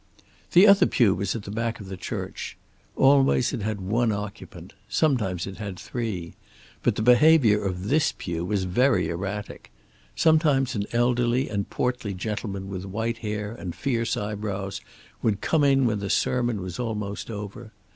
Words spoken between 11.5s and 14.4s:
portly gentleman with white hair and fierce